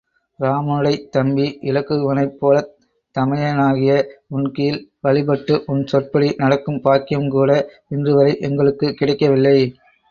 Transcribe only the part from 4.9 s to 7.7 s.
வழிபட்டு உன் சொற்படி நடக்கும் பாக்கியம்கூட